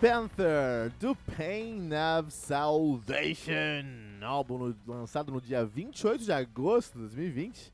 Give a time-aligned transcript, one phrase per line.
[0.00, 3.84] Panther, do Pain of Salvation,
[4.22, 7.70] álbum lançado no dia 28 de agosto de 2020.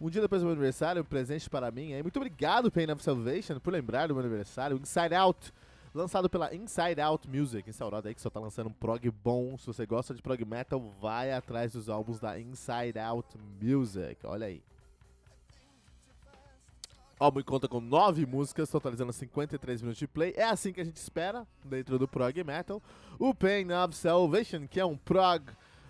[0.00, 1.92] Um dia depois do meu aniversário, um presente para mim.
[1.92, 4.76] Aí, muito obrigado, Pain of Salvation, por lembrar do meu aniversário.
[4.76, 5.52] Inside Out,
[5.92, 7.68] lançado pela Inside Out Music.
[7.68, 9.58] Instaurado aí que só tá lançando um prog bom.
[9.58, 14.24] Se você gosta de prog metal, vai atrás dos álbuns da Inside Out Music.
[14.24, 14.62] Olha aí.
[17.18, 20.34] O álbum conta com nove músicas, totalizando 53 minutos de play.
[20.36, 22.82] É assim que a gente espera dentro do prog metal.
[23.18, 25.42] O Pain of Salvation, que é um prog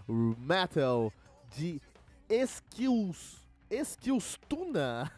[0.06, 1.12] metal
[1.56, 1.81] de
[2.31, 5.11] skills, skills-tuna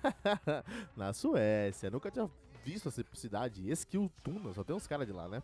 [0.96, 1.91] na Suécia.
[1.91, 2.30] Nunca tinha
[2.64, 5.42] visto essa cidade, Eskilstuna, só tem uns caras de lá, né?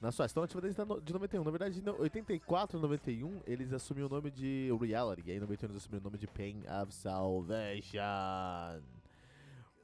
[0.00, 0.30] Na Suécia.
[0.32, 1.44] Estão ativos desde no- de 91.
[1.44, 5.22] Na verdade, em 84 e 91, eles assumiram o nome de Reality.
[5.26, 8.00] E aí, em 91, eles assumiram o nome de Pain of Salvation.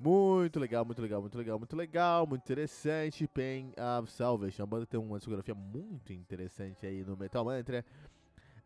[0.01, 3.27] Muito legal, muito legal, muito legal, muito legal, muito interessante.
[3.27, 4.63] Pain of Salvation.
[4.63, 7.85] A banda tem uma discografia muito interessante aí no Metal Mantra.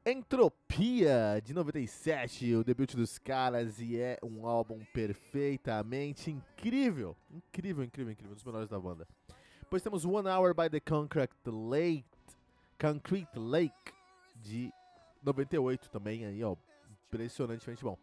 [0.05, 7.16] Entropia, de 97, o debut dos caras, e é um álbum perfeitamente incrível.
[7.30, 9.08] Incrível, incrível, incrível, um dos melhores da banda.
[9.61, 12.05] Depois temos One Hour by the Concrete Lake,
[12.78, 13.92] Concrete Lake,
[14.42, 14.70] de
[15.22, 16.56] 98 também, aí ó,
[17.06, 17.96] impressionantemente bom.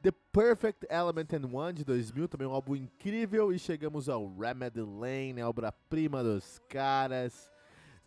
[0.00, 3.52] The Perfect Element and One, de 2000, também um álbum incrível.
[3.52, 7.50] E chegamos ao Remedy Lane, obra-prima dos caras,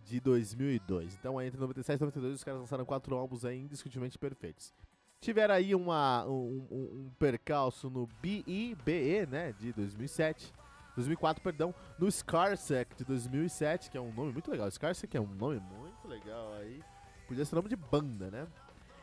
[0.05, 1.15] de 2002.
[1.15, 4.73] Então, entre 97 e 92, os caras lançaram quatro álbuns aí indiscutivelmente perfeitos.
[5.19, 10.51] Tiveram aí uma, um, um, um percalço no BIBE, né, de 2007.
[10.95, 14.69] 2004, perdão, no Scarsec de 2007, que é um nome muito legal.
[14.71, 16.81] Scarsec é um nome muito legal aí.
[17.27, 18.47] Podia ser nome de banda, né?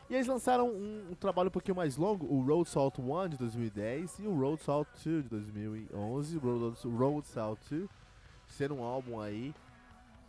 [0.09, 3.37] E eles lançaram um, um trabalho um pouquinho mais longo, o Road Salt 1 de
[3.37, 6.37] 2010 e o Road Salt 2 de 2011.
[6.37, 7.87] O Road, Road Salt 2
[8.47, 9.53] ser um álbum aí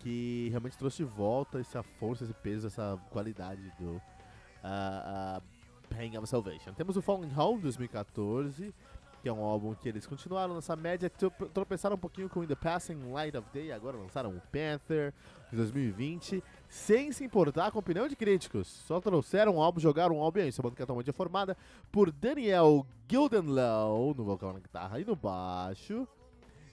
[0.01, 4.01] que realmente trouxe de volta essa força, esse peso, essa qualidade do uh,
[5.39, 5.43] uh,
[5.89, 6.75] Pain of Salvation.
[6.75, 8.75] Temos o Falling Home de 2014,
[9.23, 12.47] que é um álbum que eles continuaram nessa média, tro- tropeçaram um pouquinho com In
[12.47, 15.13] the Passing Light of Day, agora lançaram o Panther
[15.51, 18.69] de 2020, sem se importar com a opinião de críticos.
[18.69, 20.61] Só trouxeram um álbum, jogaram um álbum e é isso.
[20.61, 21.57] A banda atualmente é formada
[21.91, 26.07] por Daniel Gildenlow no vocal, na guitarra e no baixo.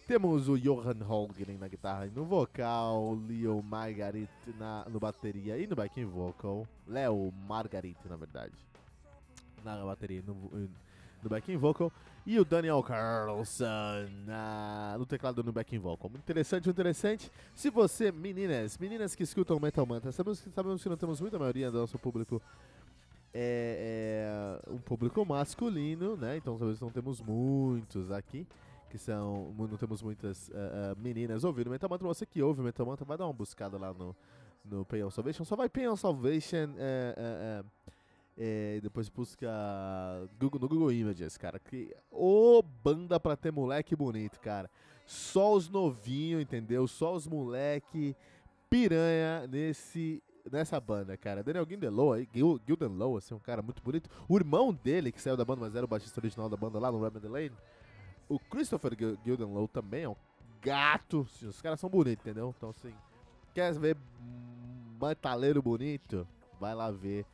[0.07, 5.67] Temos o Johan Holgren na guitarra e no vocal, Leo Margarit na, no bateria e
[5.67, 6.65] no backing vocal.
[6.87, 8.53] Leo Margarit, na verdade.
[9.65, 10.69] Na bateria e no,
[11.23, 11.91] no backing vocal.
[12.25, 13.65] E o Daniel Carlson
[14.25, 16.09] na, no teclado no backing vocal.
[16.09, 17.31] Muito interessante, muito interessante.
[17.55, 21.39] Se você, meninas, meninas que escutam Metal Mantra, sabemos, que- sabemos que não temos muita
[21.39, 22.41] maioria do nosso público
[23.33, 26.37] é, é um público masculino, né?
[26.37, 28.47] Então talvez não temos muitos aqui,
[28.89, 29.53] que são.
[29.57, 32.07] Não temos muitas ah, ah, meninas ouvindo Metal Mantra.
[32.07, 34.15] Você que ouve Metal Mantra, vai dar uma buscada lá no,
[34.65, 35.45] no Pay on Salvation.
[35.45, 37.63] Só vai Pay on Salvation é,
[38.37, 39.49] é, depois busca
[40.39, 41.59] Google, no Google Images, cara.
[41.59, 44.69] Que, ô banda pra ter moleque bonito, cara.
[45.05, 46.87] Só os novinhos, entendeu?
[46.87, 48.15] Só os moleque
[48.69, 50.21] piranha nesse
[50.51, 51.43] nessa banda, cara.
[51.43, 54.09] Daniel Gildenlow, aí, Gil, Gildenlow, assim, um cara muito bonito.
[54.29, 56.91] O irmão dele, que saiu da banda, mas era o baixista original da banda lá
[56.91, 57.51] no Remedy Lane,
[58.29, 60.15] o Christopher Gil- também é um
[60.61, 61.27] gato.
[61.29, 62.53] Assim, Os caras são bonitos, entendeu?
[62.57, 62.93] Então, assim,
[63.53, 63.97] quer ver
[65.01, 66.25] metaleiro bonito?
[66.59, 67.25] Vai lá ver.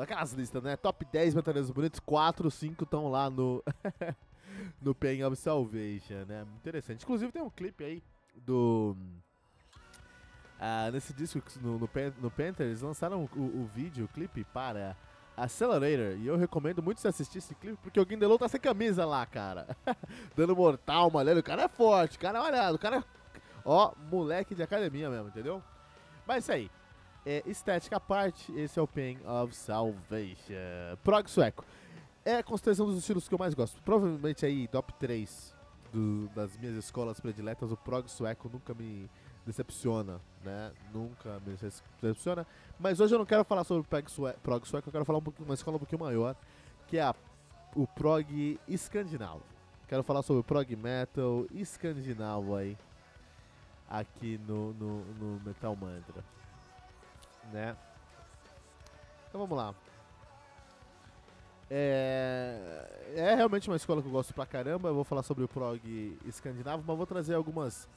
[0.00, 0.76] Aquelas listas, né?
[0.76, 3.62] Top 10 metaleiros bonitos, 4, 5 estão lá no...
[4.80, 6.46] no Pain of Salvation, né?
[6.56, 7.02] Interessante.
[7.02, 8.02] Inclusive tem um clipe aí
[8.36, 8.96] do...
[10.58, 11.88] Ah, nesse disco, no, no,
[12.20, 14.94] no Panther, eles lançaram o, o vídeo, o clipe para
[15.34, 16.18] Accelerator.
[16.18, 19.24] E eu recomendo muito você assistir esse clipe, porque o Guindelou tá sem camisa lá,
[19.24, 19.74] cara.
[20.36, 21.40] Dando mortal, malhando.
[21.40, 23.04] O cara é forte, o cara é olhado, o cara é.
[23.64, 25.62] Ó, moleque de academia mesmo, entendeu?
[26.26, 26.70] Mas é isso aí.
[27.30, 30.96] É, estética à parte, esse é o Pain of Salvation.
[31.04, 31.64] Prog sueco.
[32.24, 33.80] É certeza um dos estilos que eu mais gosto.
[33.82, 35.54] Provavelmente aí, top 3
[35.92, 39.08] do- das minhas escolas prediletas, o prog sueco nunca me
[39.46, 40.72] decepciona, né?
[40.92, 41.54] Nunca me
[42.00, 42.44] decepciona.
[42.80, 45.20] Mas hoje eu não quero falar sobre o prog sue- prog sueco, eu quero falar
[45.20, 46.34] um uma escola um pouquinho maior,
[46.88, 47.14] que é a-
[47.76, 49.42] o prog escandinavo.
[49.86, 52.76] Quero falar sobre o prog metal escandinavo aí,
[53.88, 56.24] aqui no, no, no Metal Mantra.
[57.52, 57.76] Né?
[59.28, 59.74] Então vamos lá.
[61.70, 64.88] É, é realmente uma escola que eu gosto pra caramba.
[64.88, 65.80] Eu vou falar sobre o prog
[66.26, 67.88] escandinavo, mas vou trazer algumas,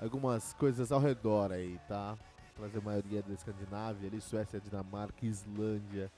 [0.00, 2.16] algumas coisas ao redor aí, tá?
[2.56, 6.10] Trazer a maioria da Escandinávia, ali, Suécia, Dinamarca, Islândia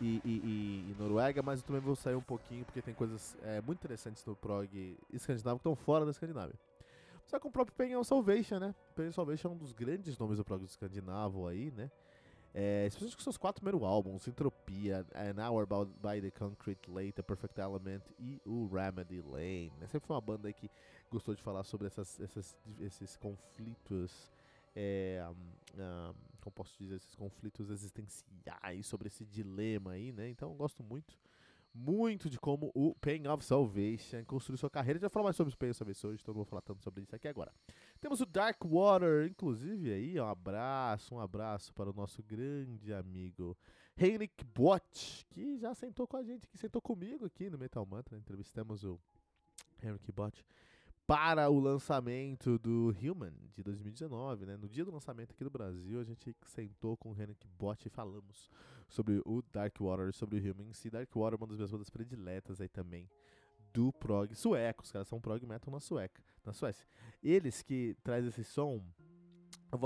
[0.00, 3.36] e, e, e, e, Noruega, mas eu também vou sair um pouquinho porque tem coisas
[3.42, 6.54] é, muito interessantes no prog escandinavo que estão fora da Escandinávia.
[7.26, 8.74] Só com o próprio of Salvation, né?
[8.96, 11.90] Of Salvation é um dos grandes nomes do prog escandinavo aí, né?
[12.58, 17.60] É, especialmente com seus quatro primeiros álbuns, Entropia, An Hour by the Concrete Late, Perfect
[17.60, 19.70] Element e o Remedy Lane.
[19.78, 19.86] Né?
[19.86, 20.70] Sempre foi uma banda que
[21.10, 24.32] gostou de falar sobre essas, essas esses conflitos,
[24.74, 30.30] é, um, um, como posso dizer, esses conflitos existenciais, sobre esse dilema aí, né?
[30.30, 31.14] Então eu gosto muito
[31.74, 34.94] muito de como o Pain of Salvation construiu sua carreira.
[34.94, 36.82] Gente vai falar mais sobre o Pain of Salvation hoje, então não vou falar tanto
[36.82, 37.52] sobre isso aqui agora.
[38.00, 43.56] Temos o Dark Water, inclusive aí, um abraço, um abraço para o nosso grande amigo
[43.96, 48.18] Henrik Bott, que já sentou com a gente, que sentou comigo aqui no Metal Mantra.
[48.18, 49.00] Entrevistamos o
[49.82, 50.44] Henrik Bott
[51.06, 54.56] para o lançamento do Human de 2019, né?
[54.56, 57.90] No dia do lançamento aqui no Brasil, a gente sentou com o Henrik Bott e
[57.90, 58.50] falamos
[58.88, 60.90] sobre o Dark Water, sobre o Human em si.
[60.90, 63.08] Dark Water é uma das minhas bandas prediletas aí também
[63.76, 64.82] do prog sueco.
[64.82, 66.86] Os caras são prog metal na Sueca, na Suécia.
[67.22, 68.82] Eles que traz esse som,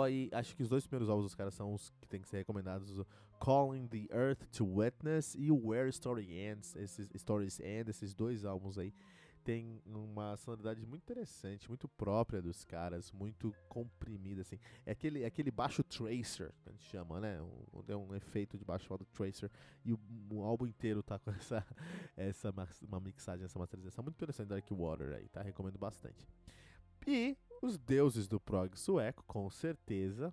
[0.01, 2.39] aí, acho que os dois primeiros álbuns dos caras são os que tem que ser
[2.39, 3.05] recomendados,
[3.41, 8.79] Calling the Earth to Witness e Where Story Ends, esses Stories End, esses dois álbuns
[8.79, 8.95] aí
[9.51, 14.61] tem uma sonoridade muito interessante, muito própria dos caras, muito comprimida, assim.
[14.87, 17.43] É aquele, é aquele baixo tracer, que a gente chama, né?
[17.43, 19.51] Um, tem um efeito de baixo chamado tracer.
[19.85, 19.99] E o,
[20.31, 21.67] o, álbum inteiro tá com essa,
[22.17, 25.43] essa uma mixagem, essa masterização muito interessante Dark Water aí, tá?
[25.43, 26.25] Recomendo bastante.
[27.05, 30.33] E os deuses do prog sueco, com certeza.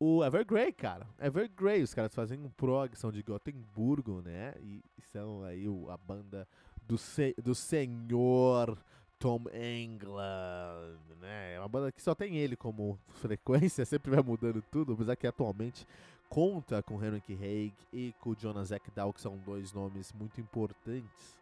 [0.00, 1.06] O Evergrey, cara.
[1.18, 4.54] Evergrey, os caras fazem um prog, são de Gotemburgo, né?
[4.60, 4.82] E
[5.12, 6.48] são aí a banda
[6.86, 8.78] do, se, do senhor
[9.18, 11.54] Tom England, né?
[11.54, 15.26] É uma banda que só tem ele como frequência, sempre vai mudando tudo, apesar que
[15.26, 15.86] atualmente
[16.28, 21.40] conta com Henrik Haig e com Jonas Ekdahl, que são dois nomes muito importantes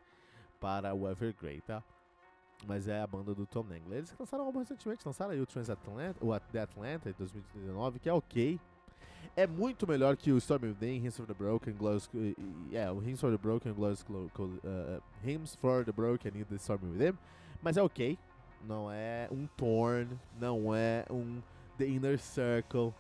[0.61, 1.83] para o Evergrey, tá?
[2.67, 3.97] Mas é a banda do Tom England.
[3.97, 8.13] Eles lançaram algo recentemente, lançaram aí o Transatlantic, o The Atlanta de 2019, que é
[8.13, 8.61] ok,
[9.37, 12.09] é muito melhor que o Storm Within, Hymns for the Broken, Glows,
[12.73, 16.93] é, o Hymns for the Broken, Glows, uh, Hymns for the Broken e The Storm
[16.93, 17.17] Within,
[17.63, 18.19] mas é ok,
[18.67, 20.09] não é um Torn,
[20.39, 21.41] não é um
[21.79, 22.93] The Inner Circle,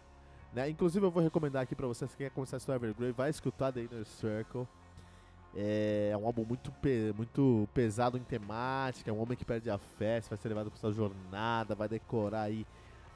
[0.55, 0.69] né?
[0.71, 3.73] Inclusive eu vou recomendar aqui pra vocês, quem quer começar a estudar Evergrey, vai escutar
[3.73, 4.67] The Inner Circle,
[5.55, 9.77] é um álbum muito, pe muito pesado em temática, é um homem que perde a
[9.77, 12.67] fé, vai ser levado pra sua jornada, vai decorar aí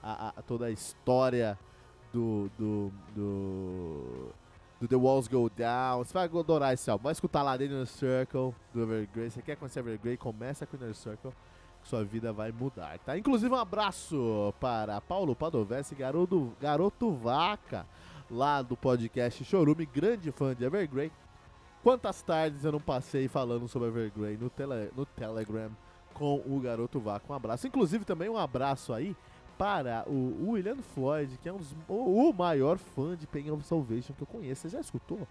[0.03, 1.59] a, a toda a história
[2.17, 4.33] do, do, do,
[4.81, 6.03] do, The Walls Go Down.
[6.03, 7.05] Você vai adorar esse álbum.
[7.05, 9.31] Vai escutar lá dentro no Circle do Evergrey.
[9.31, 10.17] Você quer conhecer Evergrey?
[10.17, 11.33] Começa com o Inner Circle.
[11.85, 13.17] Sua vida vai mudar, tá?
[13.17, 17.87] Inclusive, um abraço para Paulo Padovese, garoto, garoto vaca,
[18.29, 21.13] lá do podcast Chorume, grande fã de Evergrey.
[21.85, 25.71] Quantas tardes eu não passei falando sobre Evergrey no, tele, no Telegram
[26.13, 27.31] com o Garoto Vaca.
[27.31, 27.69] Um abraço.
[27.69, 29.15] Inclusive, também um abraço aí
[29.59, 33.65] para o William Floyd, que é um dos, o, o, maior fã de Pain of
[33.65, 34.63] Salvation que eu conheço.
[34.63, 35.27] Você já escutou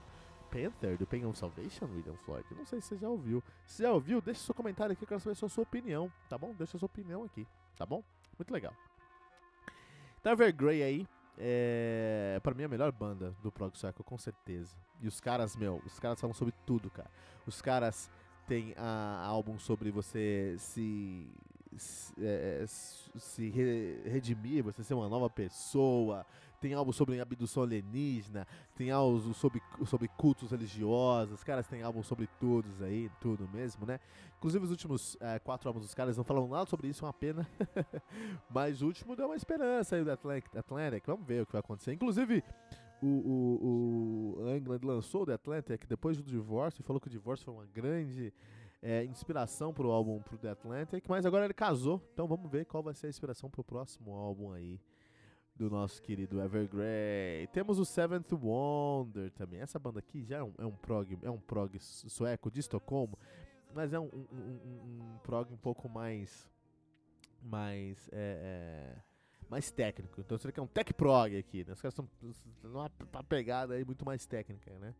[0.49, 2.45] Panther do Pain of Salvation, William Floyd?
[2.55, 3.43] Não sei se você já ouviu.
[3.65, 6.53] Se já ouviu, deixa seu comentário aqui, eu quero saber a sua opinião, tá bom?
[6.57, 7.47] Deixa sua opinião aqui,
[7.77, 8.03] tá bom?
[8.37, 8.73] Muito legal.
[10.19, 11.07] Então, Evergrey aí,
[11.37, 14.75] é, pra mim a melhor banda do Prog Circle, com certeza.
[15.01, 17.09] E os caras, meu, os caras falam sobre tudo, cara.
[17.45, 18.09] Os caras
[18.47, 21.27] têm a, álbum sobre você se,
[22.19, 23.49] é, é se
[24.05, 26.25] redimir, você ser uma nova pessoa.
[26.59, 32.03] Tem algo sobre abdução alienígena, tem algo sobre, sobre cultos religiosos, os caras têm algo
[32.03, 33.99] sobre todos aí, tudo mesmo, né?
[34.37, 37.13] Inclusive os últimos é, quatro álbuns dos caras não falam nada sobre isso, é uma
[37.13, 37.47] pena.
[38.49, 41.59] Mas o último deu uma esperança aí do Atlantic, Atlantic, vamos ver o que vai
[41.59, 41.93] acontecer.
[41.93, 42.43] Inclusive,
[43.01, 47.11] o, o, o England lançou o The Atlantic depois do divórcio e falou que o
[47.11, 48.33] divórcio foi uma grande
[48.85, 52.83] é, inspiração pro álbum pro The Atlantic, mas agora ele casou, então vamos ver qual
[52.83, 54.79] vai ser a inspiração pro próximo álbum aí
[55.55, 57.47] do nosso querido Evergrey.
[57.51, 59.59] Temos o Seventh Wonder também.
[59.59, 63.17] Essa banda aqui já é um, é um prog, é um prog sueco de Estocolmo,
[63.73, 66.47] mas é um, um, um, um prog um pouco mais
[67.41, 69.01] mais é, é,
[69.49, 70.21] mais técnico.
[70.21, 71.73] Então você quer um tech prog aqui, né?
[71.73, 72.07] Os caras estão
[72.61, 74.93] numa pegada aí muito mais técnica, né?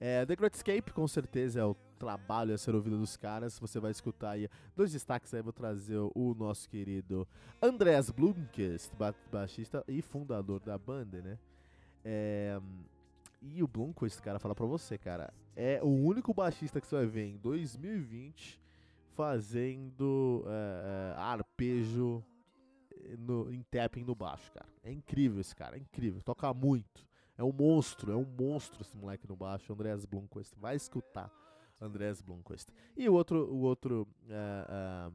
[0.00, 3.58] É, The Great Escape, com certeza, é o trabalho a ser ouvido dos caras.
[3.58, 5.42] Você vai escutar aí dois destaques aí.
[5.42, 7.26] Vou trazer o nosso querido
[7.60, 8.92] Andreas Blomqvist,
[9.30, 11.38] baixista e fundador da banda, né?
[12.04, 12.60] É,
[13.42, 13.70] e o
[14.06, 17.36] esse cara, fala pra você, cara, é o único baixista que você vai ver em
[17.36, 18.60] 2020
[19.14, 22.24] fazendo é, é, arpejo
[23.18, 24.68] no, em tapping no baixo, cara.
[24.82, 26.22] É incrível esse cara, é incrível.
[26.22, 27.07] Toca muito.
[27.38, 30.56] É um monstro, é um monstro esse moleque no baixo, Andreas Blomqvist.
[30.58, 31.30] Vai escutar
[31.80, 32.70] Andreas Blomqvist.
[32.96, 35.14] E o outro, o outro uh, uh,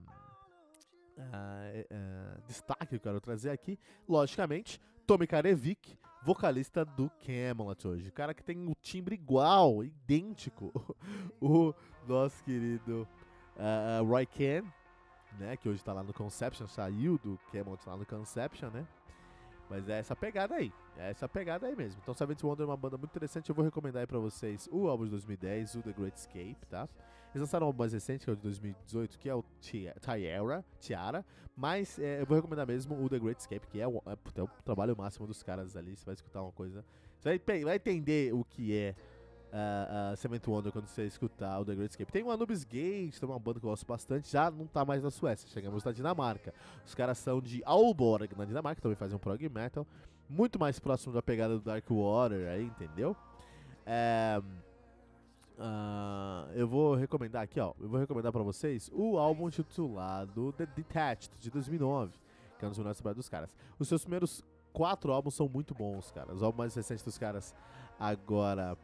[1.19, 3.77] uh, destaque que eu quero trazer aqui,
[4.07, 8.07] logicamente, Tommy Karevik, vocalista do Camelot hoje.
[8.07, 10.71] O cara que tem o timbre igual, idêntico.
[11.41, 11.73] o
[12.07, 13.05] nosso querido
[14.07, 14.63] Roy Ken,
[15.37, 18.87] né, que hoje tá lá no Conception, saiu do Camelot lá no Conception, né?
[19.69, 20.71] Mas é essa pegada aí.
[20.97, 21.99] É essa pegada aí mesmo.
[22.01, 23.49] Então, Seventh Wonder é uma banda muito interessante.
[23.49, 26.87] Eu vou recomendar aí pra vocês o álbum de 2010, o The Great Escape, tá?
[27.33, 30.63] Eles lançaram um álbum mais recente, que é o de 2018, que é o Tiara.
[30.79, 34.17] Tiara mas é, eu vou recomendar mesmo o The Great Escape, que é o, é,
[34.35, 35.95] é o trabalho máximo dos caras ali.
[35.95, 36.83] Você vai escutar uma coisa.
[37.19, 38.95] Você vai, vai entender o que é
[39.53, 42.11] uh, uh, Cement Wonder quando você escutar o The Great Escape.
[42.11, 45.03] Tem o Anubis Gate, tem uma banda que eu gosto bastante, já não tá mais
[45.03, 46.53] na Suécia, chegamos na Dinamarca.
[46.85, 49.85] Os caras são de Aalborg, na Dinamarca, também fazem um prog metal,
[50.29, 53.15] muito mais próximo da pegada do Dark Water aí, entendeu?
[53.85, 54.41] É,
[55.57, 60.65] uh, eu vou recomendar aqui, ó, eu vou recomendar pra vocês o álbum titulado The
[60.65, 62.13] Detached, de 2009,
[62.57, 63.55] que é um dos melhores trabalhos dos caras.
[63.77, 66.33] Os seus primeiros quatro álbuns são muito bons, cara.
[66.33, 67.53] Os álbuns mais recentes dos caras
[67.99, 68.75] agora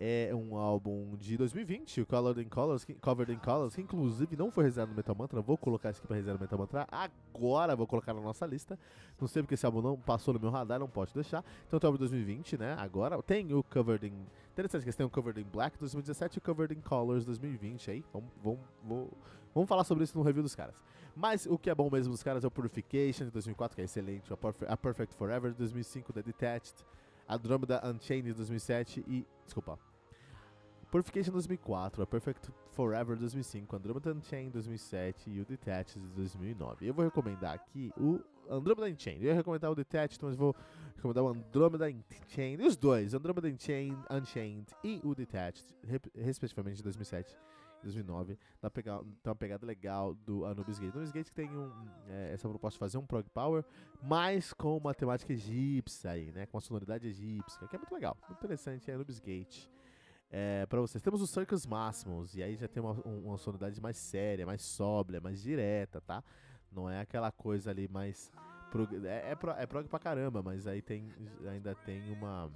[0.00, 4.36] é um álbum de 2020, o Colored in Colors, que, Covered in Colors, que inclusive
[4.36, 5.40] não foi reservado no Metal Mantra.
[5.40, 8.78] Vou colocar isso aqui pra reserva no Metal Mantra agora, vou colocar na nossa lista.
[9.20, 11.44] Não sei porque esse álbum não passou no meu radar, não pode deixar.
[11.66, 12.74] Então tem o álbum 2020, né?
[12.78, 14.26] Agora tem o Covered in.
[14.52, 18.04] Interessante que têm o Covered in Black 2017 e o Covered in Colors 2020 aí.
[18.12, 19.10] Vamos, vamos, vamos,
[19.54, 20.74] vamos falar sobre isso no review dos caras.
[21.16, 23.84] Mas o que é bom mesmo dos caras é o Purification de 2004, que é
[23.84, 24.32] excelente,
[24.66, 26.74] a Perfect Forever de 2005, The Detached.
[27.28, 29.26] Andromeda Unchained de 2007 e.
[29.44, 29.78] Desculpa.
[30.90, 36.86] Purification 2004, A Perfect Forever 2005, Andromeda Unchained 2007 e o Detached de 2009.
[36.86, 39.24] Eu vou recomendar aqui o Andromeda Unchained.
[39.24, 40.54] Eu ia recomendar o Detached, mas vou
[40.94, 42.62] recomendar o Andromeda Unchained.
[42.62, 45.66] Os dois, Andromeda Unchained, Unchained e o Detached,
[46.14, 47.53] respectivamente de 2007 e
[47.84, 48.38] 2009.
[48.60, 48.84] Dá tem
[49.24, 50.92] uma pegada legal do Anubis Gate.
[50.92, 51.70] Anubis Gate tem um,
[52.08, 53.64] é, essa proposta de fazer um prog power,
[54.02, 56.46] mas com uma temática egípcia aí, né?
[56.46, 58.16] Com a sonoridade egípcia, que é muito legal.
[58.28, 59.68] Muito interessante, é Anubis Gate
[60.36, 61.00] é, para vocês.
[61.00, 65.20] Temos os Circus Máximos, e aí já tem uma, uma sonoridade mais séria, mais sóbria,
[65.20, 66.24] mais direta, tá?
[66.72, 68.32] Não é aquela coisa ali mais.
[68.68, 71.08] Prog é, é, é prog pra caramba, mas aí tem,
[71.48, 72.50] ainda tem uma.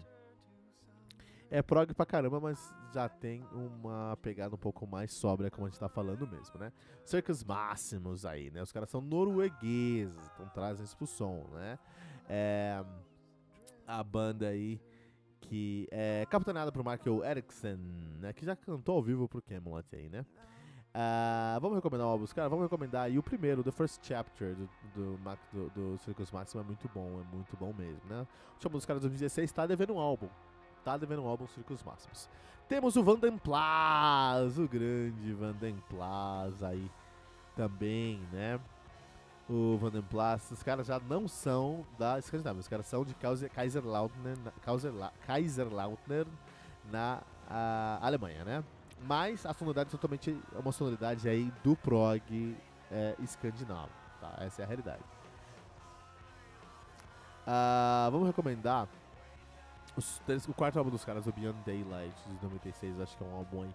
[1.51, 5.71] É prog pra caramba, mas já tem uma pegada um pouco mais sóbria, como a
[5.71, 6.71] gente tá falando mesmo, né?
[7.05, 8.63] Circus Máximos aí, né?
[8.63, 11.79] Os caras são noruegueses, então trazem isso pro som, né?
[12.29, 12.85] É,
[13.87, 14.79] a banda aí
[15.41, 17.79] que é capitaneada por Michael Erickson,
[18.21, 20.27] né, que já cantou ao vivo pro Camelot aí, né?
[20.89, 22.49] Uh, vamos recomendar o álbum, cara?
[22.49, 25.17] Vamos recomendar aí o primeiro, The First Chapter do, do,
[25.53, 28.23] do, do Circus é muito bom, é muito bom mesmo, né?
[28.23, 30.29] O álbum dos caras de 2016 tá devendo um álbum,
[30.93, 32.29] tá devendo um álbum Circus Máximos.
[32.69, 36.91] Temos o Vanden Plas, o grande Vanden Plas aí
[37.57, 38.61] também, né?
[39.49, 44.37] o Vandenplas, os caras já não são da Escandinávia, os caras são de Kaiserlautner,
[45.27, 46.27] Kaiserlautner
[46.91, 48.65] na a, Alemanha, né?
[49.01, 52.57] Mas a sonoridade é totalmente é uma sonoridade aí do prog
[52.91, 53.91] é, escandinavo,
[54.21, 54.35] tá?
[54.41, 55.03] Essa é a realidade.
[57.47, 58.87] Uh, vamos recomendar
[59.99, 63.35] os, o quarto álbum dos caras, o Beyond Daylight, de 96, acho que é um
[63.35, 63.75] álbum aí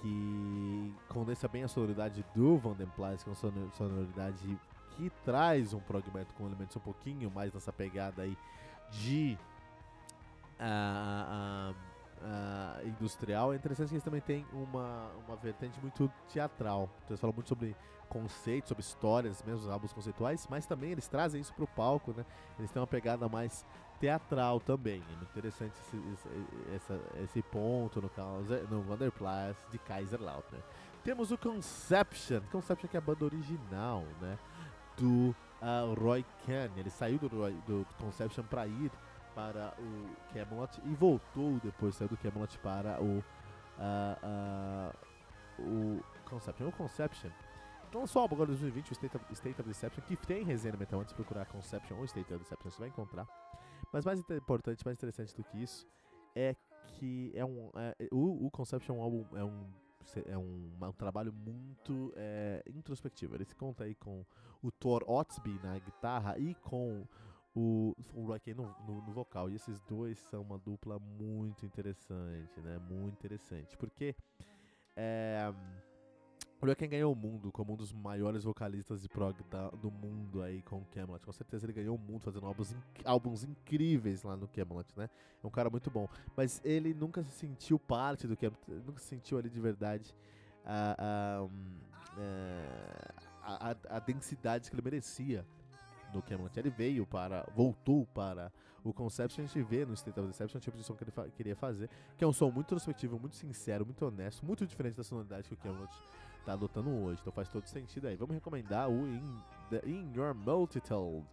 [0.00, 4.58] que condensa bem a sonoridade do Van Den Plas, que é uma sonoridade
[4.96, 8.36] que traz um prog metal com elementos um pouquinho mais nessa pegada aí
[8.90, 9.38] de
[10.60, 11.76] uh, uh,
[12.22, 13.52] uh, industrial.
[13.52, 16.90] É interessante que eles também têm uma, uma vertente muito teatral.
[16.98, 17.76] Então eles falam muito sobre
[18.08, 22.26] conceitos, sobre histórias, mesmo álbuns conceituais, mas também eles trazem isso para o palco, né?
[22.58, 23.64] Eles têm uma pegada mais
[24.02, 25.00] teatral também.
[25.00, 26.28] É interessante esse, esse,
[26.74, 28.10] essa, esse ponto no,
[28.68, 30.60] no Wanderplatz de Kaiserlautner.
[31.04, 34.36] Temos o Conception, Conception que é a banda original, né?
[34.96, 35.30] do
[35.62, 36.68] uh, Roy Khan.
[36.76, 38.90] Ele saiu do, Roy, do Conception para ir
[39.36, 43.18] para o Camelot e voltou depois, saiu do Camelot para o,
[43.78, 44.92] uh,
[45.60, 46.66] uh, o Conception.
[46.66, 47.30] O Conception
[48.06, 51.10] só agora em 2020 o State of, State of Deception, que tem resenha Metal antes
[51.10, 53.28] de procurar Conception ou State of Deception, você vai encontrar.
[53.92, 55.86] Mas mais importante, mais interessante do que isso,
[56.34, 56.56] é
[56.86, 59.66] que é um, é, o, o Conception é um álbum, é um
[60.26, 63.36] é um, um trabalho muito é, introspectivo.
[63.36, 64.24] Ele se conta aí com
[64.62, 67.06] o Thor Otsby na guitarra e com
[67.54, 69.50] o, o Roy no, no, no, vocal.
[69.50, 72.78] E esses dois são uma dupla muito interessante, né?
[72.78, 73.76] Muito interessante.
[73.76, 74.14] Porque
[74.96, 75.52] é,
[76.62, 79.90] o Roy Kane ganhou o mundo como um dos maiores vocalistas de prog da, do
[79.90, 81.26] mundo aí com o Camelot.
[81.26, 82.72] Com certeza ele ganhou o mundo fazendo álbuns,
[83.04, 85.10] álbuns incríveis lá no Camelot, né?
[85.42, 86.08] É um cara muito bom.
[86.36, 90.14] Mas ele nunca se sentiu parte do Camelot, nunca se sentiu ali de verdade
[90.64, 91.48] a, a,
[92.20, 95.44] é, a, a, a densidade que ele merecia
[96.14, 96.56] no Camelot.
[96.56, 98.52] Ele veio para, voltou para
[98.84, 101.02] o concept que a gente vê no State of Deception, o tipo de som que
[101.02, 104.64] ele fa queria fazer, que é um som muito introspectivo, muito sincero, muito honesto, muito
[104.64, 105.92] diferente da sonoridade que o Camelot
[106.42, 107.20] está adotando hoje.
[107.20, 108.16] Então faz todo sentido aí.
[108.16, 111.26] Vamos recomendar o In, The, In Your Multitude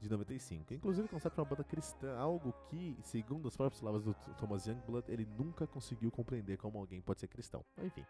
[0.00, 0.72] de 95.
[0.72, 4.66] Inclusive, o conceito é uma banda cristã, algo que, segundo as próprias palavras do Thomas
[4.66, 7.64] Youngblood, ele nunca conseguiu compreender como alguém pode ser cristão.
[7.82, 8.04] Enfim.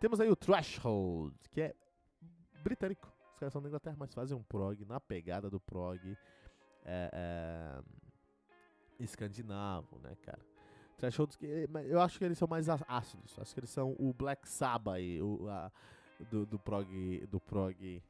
[0.00, 1.74] Temos aí o Threshold, que é
[2.62, 3.12] britânico.
[3.32, 6.00] Os caras são da Inglaterra, mas fazem um prog na pegada do prog
[6.84, 7.82] é, é,
[8.98, 10.40] escandinavo, né, cara?
[10.96, 11.36] Threshold,
[11.88, 13.38] eu acho que eles são mais ácidos.
[13.38, 15.70] Acho que eles são o Black Sabbath o, a,
[16.30, 18.02] do, do prog, do prog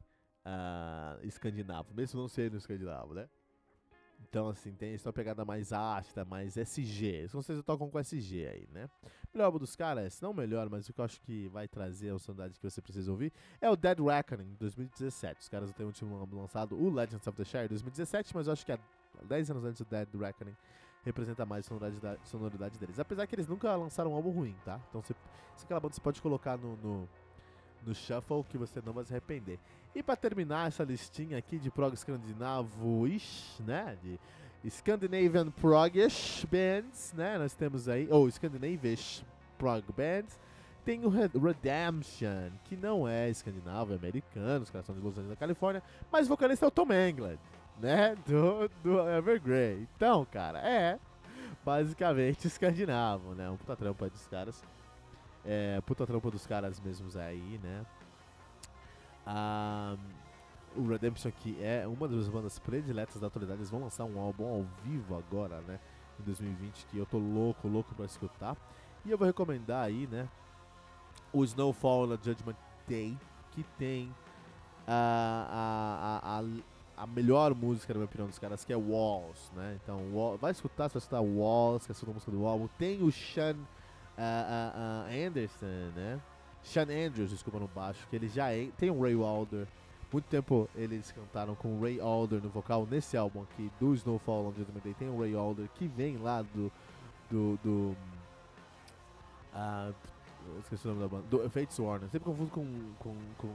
[0.46, 3.28] uh, escandinavo, mesmo não sendo escandinavo, né?
[4.28, 7.28] Então, assim, tem essa pegada mais ácida, mais SG.
[7.30, 8.88] Com certeza tocam com SG aí, né?
[9.32, 12.18] Melhor álbum dos caras, não melhor, mas o que eu acho que vai trazer a
[12.18, 15.42] sonoridade que você precisa ouvir é o Dead Reckoning, 2017.
[15.42, 18.52] Os caras têm um último álbum lançado, o Legends of the Shire, 2017, mas eu
[18.54, 18.78] acho que há
[19.24, 20.56] 10 anos antes do Dead Reckoning
[21.06, 22.98] representa mais a sonoridade, sonoridade deles.
[22.98, 24.80] Apesar que eles nunca lançaram um álbum ruim, tá?
[24.90, 25.14] Então, se,
[25.56, 27.08] se aquela banda você pode colocar no, no,
[27.86, 29.58] no shuffle que você não vai se arrepender.
[29.94, 33.06] E para terminar essa listinha aqui de prog escandinavo,
[33.60, 33.96] né?
[34.02, 34.18] De
[34.68, 37.38] Scandinavian Progish Bands, né?
[37.38, 39.24] Nós temos aí, ou oh, Scandinavish
[39.56, 40.38] Prog Bands.
[40.84, 45.30] Tem o Redemption, que não é escandinavo, é americano, os caras são de Los Angeles,
[45.30, 45.82] da Califórnia,
[46.12, 47.38] mas o vocalista é o Tom England,
[47.80, 48.16] né?
[48.26, 49.86] Do, do Evergrey.
[49.96, 50.98] Então, cara, é
[51.64, 53.50] basicamente escandinavo, né?
[53.50, 54.62] Um puta trampa dos caras.
[55.44, 57.84] É, puta trampa dos caras mesmos aí, né?
[59.26, 59.96] Ah,
[60.76, 64.46] o Redemption, que é uma das bandas prediletas da atualidade, eles vão lançar um álbum
[64.46, 65.80] ao vivo agora, né?
[66.20, 68.56] Em 2020, que eu tô louco, louco pra escutar.
[69.04, 70.28] E eu vou recomendar aí, né?
[71.32, 73.16] O Snowfall na Judgment Day,
[73.52, 74.12] que tem
[74.86, 76.44] a, a, a, a,
[77.04, 79.76] melhor música, na minha opinião, dos caras, que é Walls, né?
[79.82, 82.68] Então, Wall, vai escutar, você vai escutar Walls, que é a segunda música do álbum.
[82.78, 83.58] Tem o Sean uh,
[84.16, 86.20] uh, Anderson, né?
[86.62, 89.66] Sean Andrews, desculpa, no baixo, que ele já é, tem o Ray Wilder
[90.12, 94.46] muito tempo eles cantaram com o Ray Alder no vocal nesse álbum aqui do Snowfall
[94.46, 94.94] on Judgment Day.
[94.94, 96.72] Tem o Ray Alder que vem lá do.
[97.30, 97.58] do.
[97.62, 97.96] do
[99.52, 99.94] uh,
[100.60, 101.24] esqueci o nome da banda.
[101.28, 102.08] Do Fates Warner.
[102.08, 102.64] Sempre confuso com,
[102.98, 103.48] com, com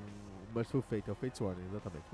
[0.54, 1.10] Merciful Fate.
[1.10, 2.06] É o Fates Warner, exatamente.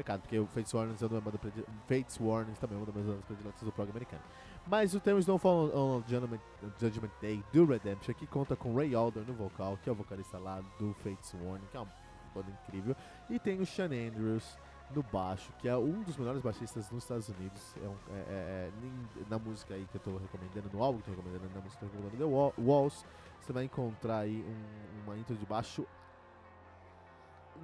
[0.00, 1.38] Pecado, porque o Fates Warner é uma banda
[1.86, 4.22] Fates Warner também é uma das bandas prediletas do programa americano.
[4.66, 6.40] Mas o tema Snowfall on Judgment,
[6.78, 10.38] Judgment Day do Redemption que conta com Ray Alder no vocal, que é o vocalista
[10.38, 11.92] lá do Fates Warning, que é uma
[12.34, 12.96] banda incrível.
[13.28, 14.56] E tem o Sean Andrews
[14.94, 17.74] no baixo, que é um dos melhores baixistas nos Estados Unidos.
[17.76, 21.10] É, um, é, é, é na música aí que eu tô recomendando, no álbum que
[21.10, 23.04] eu tô recomendando, na música que eu tô recomendando, The Walls,
[23.40, 25.86] você vai encontrar aí um, uma intro de baixo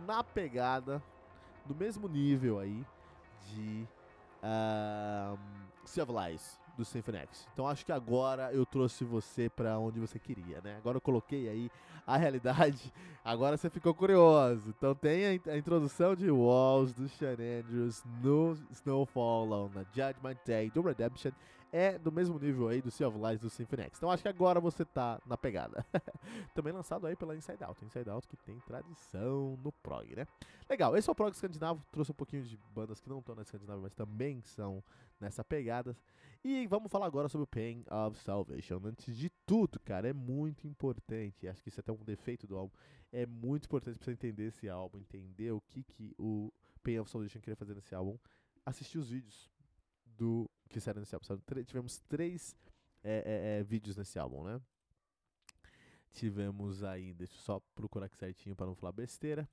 [0.07, 1.03] na pegada,
[1.67, 2.85] do mesmo nível aí
[3.49, 3.87] de
[4.43, 5.39] um,
[5.85, 7.49] Sea of Lies do Symphony X.
[7.53, 10.77] Então acho que agora eu trouxe você para onde você queria, né?
[10.77, 11.71] Agora eu coloquei aí
[12.07, 12.93] a realidade,
[13.25, 14.75] agora você ficou curioso.
[14.77, 20.71] Então tem a, a introdução de Walls do Sean Andrews no Snowfall the Judgment Day
[20.71, 21.33] do Redemption
[21.77, 23.99] é do mesmo nível aí do Sea of Lies do Symphony X.
[23.99, 25.85] Então acho que agora você tá na pegada.
[26.55, 27.85] Também lançado aí pela Inside Out.
[27.85, 30.27] Inside Out que tem tradição no prog, né?
[30.71, 31.85] Legal, esse é o prog escandinavo.
[31.93, 34.83] Trouxe um pouquinho de bandas que não estão na Escandinávia, mas também são
[35.21, 35.95] nessa pegada.
[36.43, 38.81] E vamos falar agora sobre o Pain of Salvation.
[38.83, 41.47] Antes de tudo, cara, é muito importante.
[41.47, 42.73] Acho que isso é até um defeito do álbum.
[43.12, 46.51] É muito importante pra você entender esse álbum, entender o que, que o
[46.83, 48.17] Pain of Salvation queria fazer nesse álbum.
[48.65, 49.51] Assistir os vídeos
[50.17, 51.27] do que saíram nesse álbum.
[51.65, 52.57] Tivemos três
[53.03, 54.61] é, é, é, vídeos nesse álbum, né?
[56.13, 59.49] Tivemos aí, deixa eu só procurar aqui certinho para não falar besteira.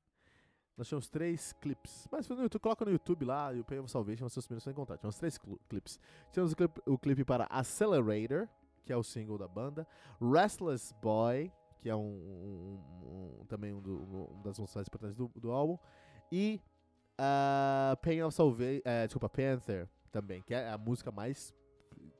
[0.76, 2.08] Nós tivemos três clipes.
[2.12, 4.98] Mas no YouTube, coloca no YouTube lá e o Pain Salvation, seus primeiros vão encontrar.
[4.98, 5.38] Tivemos três
[5.70, 6.00] clipes.
[6.32, 8.48] Tivemos o clipe, o clipe para Accelerator,
[8.84, 9.88] que é o single da banda.
[10.20, 15.16] Restless Boy, que é um, um, um também um, do, um, das músicas mais importantes
[15.16, 15.78] do, do álbum.
[16.32, 16.60] E
[17.20, 21.54] uh, Pain of Salvation, uh, desculpa, Panther, também, que é a música mais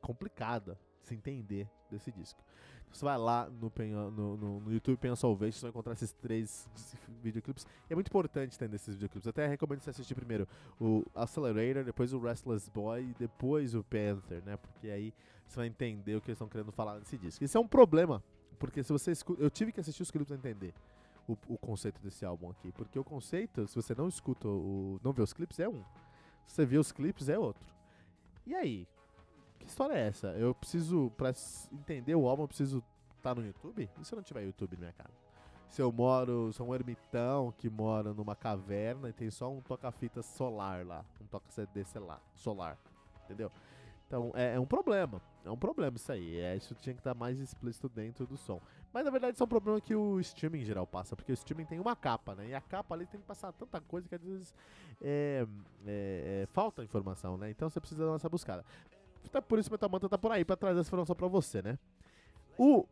[0.02, 2.44] complicada se entender desse disco.
[2.92, 3.72] Você vai lá no,
[4.12, 6.70] no, no, no YouTube Penha Salvation, você vai encontrar esses três
[7.24, 7.66] videoclipes.
[7.90, 9.28] E é muito importante entender esses videoclipes.
[9.28, 10.48] Até recomendo você assistir primeiro
[10.80, 14.58] o Accelerator, depois o Restless Boy e depois o Panther, né?
[14.58, 15.14] Porque aí
[15.48, 17.44] você vai entender o que eles estão querendo falar nesse disco.
[17.44, 18.24] Isso é um problema,
[18.60, 20.74] porque se você escuta, eu tive que assistir os clipes para entender
[21.28, 25.14] o, o, conceito desse álbum aqui, porque o conceito, se você não escuta o não
[25.14, 25.84] vê os clipes é um.
[26.46, 27.74] Se você vê os clipes é outro.
[28.46, 28.88] E aí,
[29.60, 30.28] que história é essa?
[30.32, 31.34] Eu preciso, pra
[31.72, 32.84] entender o álbum, eu preciso
[33.18, 33.90] estar tá no YouTube?
[34.00, 35.14] E se eu não tiver YouTube na minha casa?
[35.70, 40.22] Se eu moro, sou um ermitão que mora numa caverna e tem só um toca-fita
[40.22, 41.84] solar lá, um toca-CD
[42.36, 42.78] solar,
[43.24, 43.52] entendeu?
[44.06, 46.40] Então é, é, um problema, é um problema isso aí.
[46.40, 48.62] É, isso tinha que estar mais explícito dentro do som.
[48.94, 51.34] Mas na verdade isso é um problema que o streaming em geral passa, porque o
[51.34, 52.50] streaming tem uma capa, né?
[52.50, 54.54] E a capa ali tem que passar tanta coisa que às vezes
[55.02, 55.48] é,
[55.86, 57.50] é, é falta informação, né?
[57.50, 58.64] Então você precisa dar essa buscada.
[59.26, 61.64] Até por isso o Metal Mantra tá por aí pra trazer essa informação pra você,
[61.64, 61.80] né?
[62.56, 62.86] O,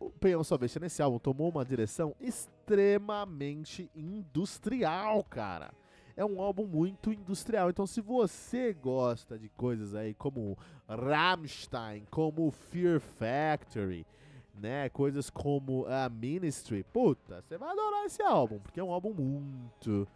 [0.00, 5.74] o Penhão Salvation nesse álbum tomou uma direção extremamente industrial, cara.
[6.16, 7.68] É um álbum muito industrial.
[7.68, 10.56] Então, se você gosta de coisas aí como
[10.88, 14.06] Rammstein, como Fear Factory,
[14.54, 14.88] né?
[14.88, 20.06] Coisas como a Ministry, puta, você vai adorar esse álbum, porque é um álbum muito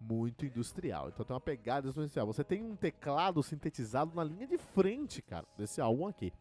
[0.00, 1.08] muito industrial.
[1.08, 2.26] Então tem uma pegada industrial.
[2.26, 6.32] Você tem um teclado sintetizado na linha de frente, cara, desse álbum aqui.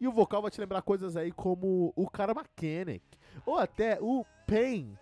[0.00, 3.04] E o vocal vai te lembrar coisas aí como o cara Mechanic,
[3.44, 4.98] ou até o Pain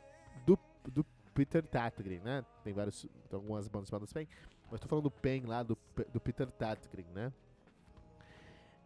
[0.47, 2.45] do, do Peter Tatgren, né?
[2.63, 4.29] Tem vários, tem algumas bandas chamadas Pain,
[4.71, 5.77] mas tô falando do Pain lá do,
[6.13, 7.33] do Peter Tatgren, né?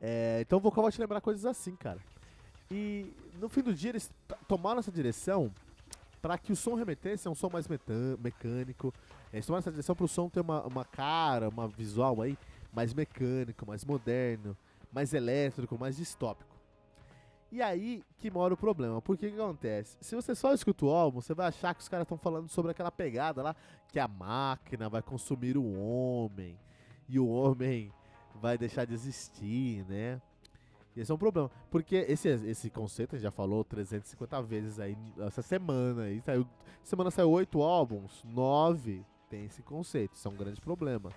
[0.00, 2.00] É, então o vocal vai te lembrar coisas assim, cara.
[2.70, 4.10] E no fim do dia eles
[4.46, 5.52] tomaram essa direção
[6.20, 8.92] para que o som remetesse a um som mais mecânico.
[9.32, 12.36] Eles tomaram essa direção para o som ter uma, uma cara, uma visual aí
[12.72, 14.56] mais mecânico, mais moderno,
[14.92, 16.58] mais elétrico, mais distópico.
[17.50, 19.96] E aí que mora o problema, porque o que acontece?
[20.02, 22.72] Se você só escuta o álbum, você vai achar que os caras estão falando sobre
[22.72, 23.56] aquela pegada lá,
[23.90, 26.58] que a máquina vai consumir o homem,
[27.08, 27.90] e o homem
[28.34, 30.20] vai deixar de existir, né?
[31.00, 31.50] Esse é um problema.
[31.70, 36.02] Porque esse, esse conceito a gente já falou 350 vezes aí essa semana.
[36.02, 36.46] Aí saiu,
[36.82, 40.14] semana saiu oito álbuns, nove tem esse conceito.
[40.14, 41.12] Isso é um grande problema.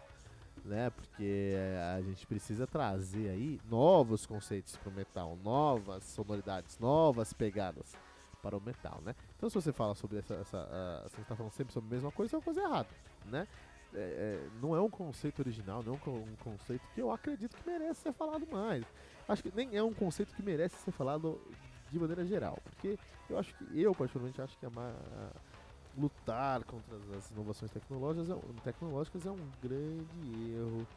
[0.64, 0.92] Né?
[0.92, 1.56] Porque
[1.96, 7.96] a gente precisa trazer aí novos conceitos para o metal, novas sonoridades, novas pegadas
[8.44, 9.16] para o metal, né?
[9.38, 12.12] Então se você fala sobre essa, essa uh, você está falando sempre sobre a mesma
[12.12, 12.90] coisa, é uma coisa errada,
[13.26, 13.48] né?
[13.94, 17.56] É, é, não é um conceito original, não é um, um conceito que eu acredito
[17.56, 18.84] que merece ser falado mais
[19.28, 21.40] acho que nem é um conceito que merece ser falado
[21.92, 22.58] de maneira geral.
[22.64, 22.98] Porque
[23.30, 24.94] eu acho que, eu particularmente acho que amar,
[25.98, 30.88] lutar contra as inovações tecnológicas é, tecnológicas é um grande erro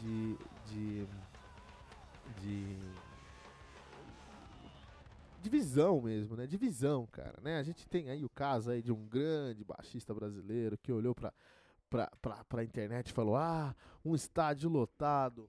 [0.00, 1.06] de, de,
[2.40, 2.76] de
[5.46, 6.44] de visão mesmo, né?
[6.44, 7.58] De visão, cara, né?
[7.58, 11.32] A gente tem aí o caso aí de um grande baixista brasileiro que olhou pra,
[11.88, 15.48] pra, pra internet e falou: Ah, um estádio lotado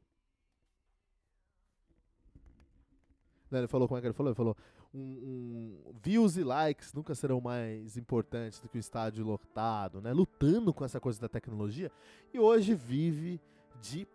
[3.49, 4.31] Né, ele falou, como é que ele falou?
[4.31, 4.57] Ele falou,
[4.93, 10.11] um, um, views e likes nunca serão mais importantes do que o estádio lotado, né?
[10.11, 11.91] Lutando com essa coisa da tecnologia.
[12.33, 13.39] E hoje vive
[13.81, 14.07] de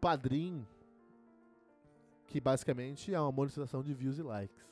[0.00, 0.66] padrinho,
[2.26, 4.70] que basicamente é uma monetização de views e likes.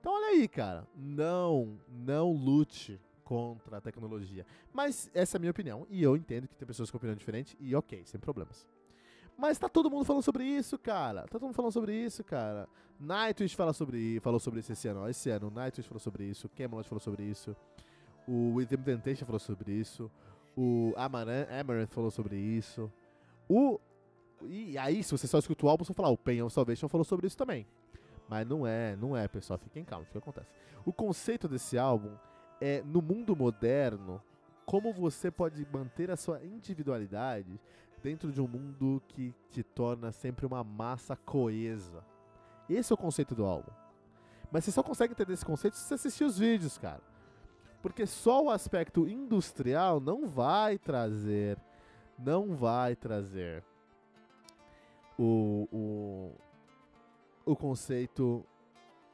[0.00, 4.46] Então olha aí, cara, não, não lute contra a tecnologia.
[4.72, 7.56] Mas essa é a minha opinião, e eu entendo que tem pessoas com opinião diferente,
[7.60, 8.66] e ok, sem problemas.
[9.38, 11.22] Mas tá todo mundo falando sobre isso, cara.
[11.22, 12.68] Tá todo mundo falando sobre isso, cara.
[12.98, 15.08] Nightwish fala sobre, falou sobre isso esse ano.
[15.08, 16.48] Esse ano, Nightwish falou sobre isso.
[16.48, 17.54] Camelot falou sobre isso.
[18.26, 20.10] O Within Temptation falou sobre isso.
[20.56, 22.92] O Amaranth falou sobre isso.
[23.48, 23.78] O.
[24.42, 27.04] E aí, se você só escuta o álbum, você falar, o Pain of Salvation falou
[27.04, 27.64] sobre isso também.
[28.28, 29.56] Mas não é, não é, pessoal.
[29.58, 30.48] Fiquem calmos, o que acontece?
[30.84, 32.10] O conceito desse álbum
[32.60, 34.20] é, no mundo moderno,
[34.66, 37.58] como você pode manter a sua individualidade
[38.02, 42.04] dentro de um mundo que te torna sempre uma massa coesa.
[42.68, 43.72] Esse é o conceito do álbum.
[44.50, 47.02] Mas você só consegue entender esse conceito se você assistir os vídeos, cara.
[47.82, 51.58] Porque só o aspecto industrial não vai trazer.
[52.18, 53.62] Não vai trazer
[55.18, 58.44] o, o, o conceito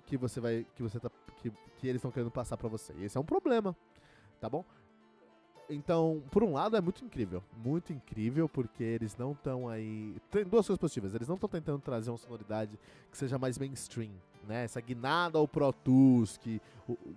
[0.07, 0.67] que você vai.
[0.75, 1.11] que você tá.
[1.37, 2.95] que, que eles estão querendo passar para você.
[2.95, 3.77] E esse é um problema.
[4.41, 4.65] Tá bom?
[5.69, 7.43] Então, por um lado, é muito incrível.
[7.57, 10.17] Muito incrível, porque eles não estão aí.
[10.31, 11.15] Tem duas coisas positivas.
[11.15, 12.79] Eles não estão tentando trazer uma sonoridade
[13.11, 14.13] que seja mais mainstream,
[14.47, 14.65] né?
[14.65, 16.61] Essa guinada ao Pro Tools que,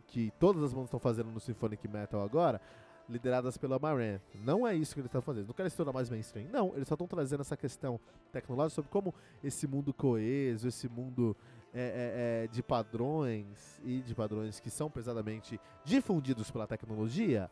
[0.07, 2.61] que todas as bandas estão fazendo no Symphonic Metal agora,
[3.09, 4.19] lideradas pela Maran.
[4.35, 5.47] Não é isso que eles estão fazendo.
[5.47, 6.47] Não querem se tornar mais mainstream.
[6.51, 7.99] Não, eles só estão trazendo essa questão
[8.31, 11.35] tecnológica sobre como esse mundo coeso, esse mundo
[11.73, 17.51] é, é, é, de padrões e de padrões que são pesadamente difundidos pela tecnologia,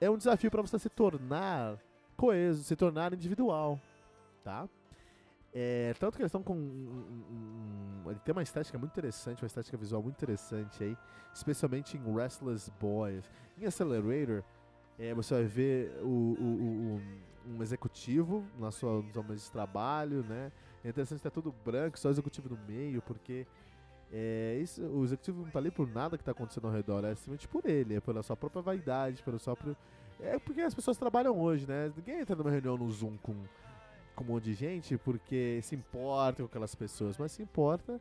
[0.00, 1.78] é um desafio para você se tornar
[2.16, 3.80] coeso, se tornar individual,
[4.42, 4.68] tá?
[5.52, 6.54] É, tanto que eles estão com.
[6.54, 10.96] Um, um, um, ele tem uma estética muito interessante, uma estética visual muito interessante aí,
[11.32, 13.30] especialmente em Restless Boys.
[13.56, 14.42] Em Accelerator,
[14.98, 17.00] é, você vai ver o, o,
[17.46, 20.50] um executivo na sua, no seu mês de trabalho, né?
[20.82, 23.46] É interessante ter tudo branco, só o executivo no meio, porque
[24.16, 27.16] é, isso, o executivo não está ali por nada que está acontecendo ao redor, é
[27.16, 29.76] simplesmente por ele, é pela sua própria vaidade, pelo próprio.
[30.20, 31.92] É porque as pessoas trabalham hoje, né?
[31.96, 33.34] Ninguém entra numa reunião no Zoom com
[34.14, 38.00] com um monte de gente porque se importa com aquelas pessoas, mas se importa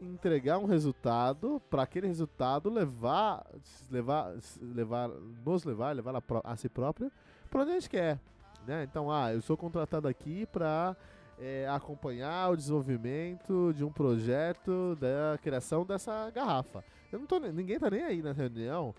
[0.00, 3.44] entregar um resultado para aquele resultado levar,
[3.90, 5.08] levar, levar,
[5.44, 7.12] nos levar, levar a, a si próprio
[7.50, 8.18] para onde a gente quer.
[8.66, 8.84] Né?
[8.84, 10.96] Então, ah, eu sou contratado aqui para
[11.40, 16.84] é, acompanhar o desenvolvimento de um projeto da criação dessa garrafa.
[17.10, 18.94] Eu não tô, ninguém tá nem aí na reunião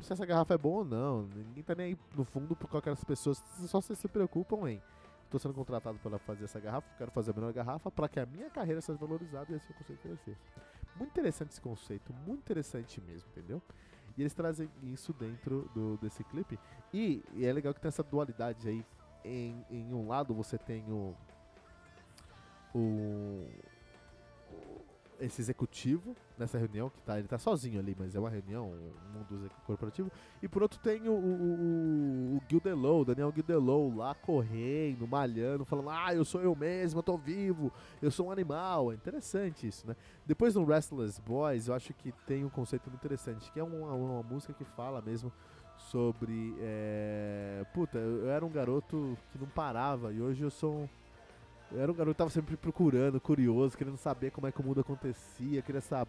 [0.00, 1.22] se essa garrafa é boa ou não.
[1.22, 4.82] Ninguém tá nem aí no fundo por aquelas pessoas só se preocupam em
[5.24, 8.26] Estou sendo contratado para fazer essa garrafa, quero fazer a melhor garrafa para que a
[8.26, 10.36] minha carreira seja valorizada e é o conceito crescer.
[10.96, 13.60] Muito interessante esse conceito, muito interessante mesmo, entendeu?
[14.16, 16.56] E eles trazem isso dentro do, desse clipe.
[16.92, 18.86] E, e é legal que tem essa dualidade aí.
[19.24, 21.16] Em, em um lado você tem o,
[22.74, 23.46] o
[25.20, 29.12] esse executivo nessa reunião, que tá, ele tá sozinho ali, mas é uma reunião, um
[29.12, 30.10] mundo corporativo.
[30.42, 36.14] E por outro tem o, o, o, o Daniel Gildelow lá correndo, malhando, falando, ah,
[36.14, 38.92] eu sou eu mesmo, eu tô vivo, eu sou um animal.
[38.92, 39.96] É interessante isso, né?
[40.26, 43.92] Depois no Restless Boys, eu acho que tem um conceito muito interessante, que é uma,
[43.92, 45.32] uma música que fala mesmo
[45.76, 46.54] sobre.
[46.60, 47.64] É...
[47.72, 50.88] Puta, eu era um garoto que não parava e hoje eu sou um
[51.74, 54.64] eu era um garoto que tava sempre procurando, curioso, querendo saber como é que o
[54.64, 56.08] mundo acontecia, queria sab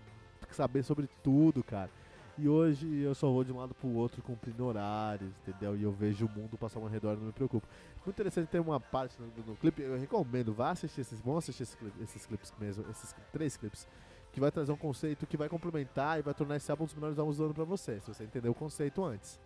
[0.51, 1.89] saber sobre tudo, cara.
[2.37, 5.75] E hoje eu só vou de um lado pro outro cumprindo horários, entendeu?
[5.75, 7.65] E eu vejo o mundo passar ao redor não me preocupo.
[8.05, 11.63] Muito interessante ter uma parte no, no clipe, eu recomendo, vá assistir esses, vão assistir
[11.63, 13.87] esses, esses clipes mesmo, esses três clipes,
[14.31, 16.95] que vai trazer um conceito que vai complementar e vai tornar esse álbum um dos
[16.95, 19.39] melhores álbuns do ano pra você, se você entender o conceito antes.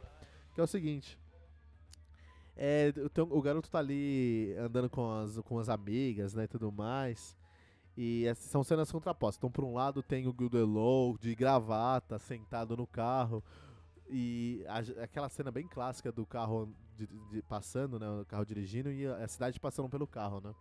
[0.53, 1.17] Que é o seguinte,
[2.61, 6.69] é, então, o garoto tá ali andando com as, com as amigas, né, e tudo
[6.69, 7.37] mais.
[7.95, 9.37] E são cenas contrapostas.
[9.37, 13.41] Então, por um lado, tem o Gildelow de gravata, sentado no carro.
[14.09, 18.91] E a, aquela cena bem clássica do carro de, de, passando, né, o carro dirigindo
[18.91, 20.53] e a cidade passando pelo carro, né.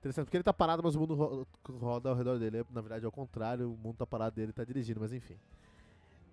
[0.00, 1.46] Interessante, porque ele tá parado, mas o mundo ro
[1.80, 2.66] roda ao redor dele.
[2.70, 5.38] Na verdade, ao contrário, o mundo tá parado dele, tá dirigindo, mas enfim.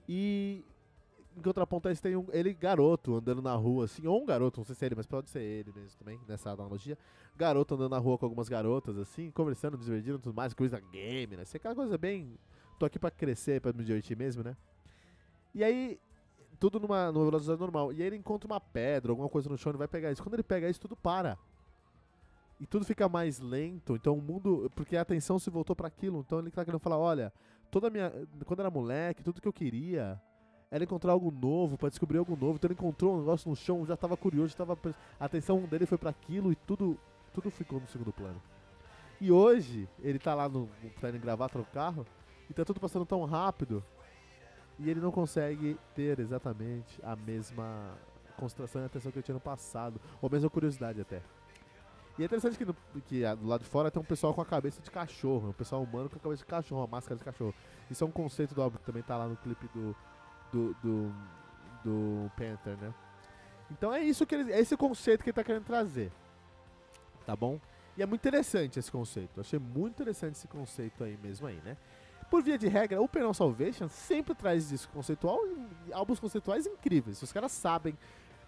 [0.07, 0.65] E
[1.37, 4.59] em contraponto a isso tem um, ele garoto andando na rua, assim, ou um garoto,
[4.59, 6.97] não sei se é ele, mas pode ser ele mesmo também, nessa analogia.
[7.35, 11.43] Garoto andando na rua com algumas garotas, assim, conversando, divertindo tudo mais, coisa game, né?
[11.43, 12.37] Assim, aquela coisa bem.
[12.79, 14.55] Tô aqui pra crescer, pra me divertir mesmo, né?
[15.53, 15.99] E aí,
[16.59, 17.91] tudo numa, numa velocidade normal.
[17.91, 20.23] E aí ele encontra uma pedra, alguma coisa no chão, ele vai pegar isso.
[20.23, 21.37] Quando ele pega isso, tudo para.
[22.59, 23.95] E tudo fica mais lento.
[23.95, 24.71] Então o mundo.
[24.75, 26.19] Porque a atenção se voltou para aquilo.
[26.19, 27.33] Então ele tá querendo falar: olha,
[27.69, 28.11] toda minha.
[28.45, 30.21] Quando era moleque, tudo que eu queria
[30.75, 32.55] era encontrar algo novo, para descobrir algo novo.
[32.55, 34.77] Então ele encontrou um negócio no chão, já estava curioso, já tava,
[35.17, 36.99] a atenção dele foi para aquilo e tudo,
[37.33, 38.41] tudo ficou no segundo plano.
[39.21, 42.05] E hoje, ele tá lá no, tá indo gravar no carro
[42.49, 43.81] e tá tudo passando tão rápido
[44.77, 47.97] e ele não consegue ter exatamente a mesma
[48.35, 51.21] concentração e atenção que ele tinha no passado, ou a mesma curiosidade até.
[52.17, 54.45] E é interessante que, no, que do lado de fora tem um pessoal com a
[54.45, 57.53] cabeça de cachorro, um pessoal humano com a cabeça de cachorro, uma máscara de cachorro.
[57.89, 59.95] Isso é um conceito do álbum que também tá lá no clipe do
[60.55, 61.13] do, do,
[61.83, 62.93] do Panther, né?
[63.69, 66.11] Então é isso que ele, é esse conceito que ele tá querendo trazer.
[67.25, 67.59] Tá bom?
[67.97, 69.41] E é muito interessante esse conceito.
[69.41, 71.75] Achei muito interessante esse conceito aí mesmo aí, né?
[72.29, 75.39] Por via de regra, o Penal Salvation sempre traz isso conceitual
[75.87, 77.21] e álbuns conceituais incríveis.
[77.21, 77.97] Os caras sabem.